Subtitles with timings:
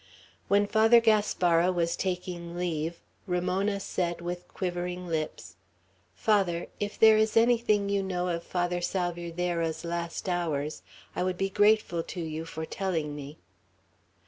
[0.47, 5.57] When Father Gaspara was taking leave, Ramona said, with quivering lips,
[6.15, 10.81] "Father, if there is anything you know of Father Salvierderra's last hours,
[11.15, 13.37] I would be grateful to you for telling me."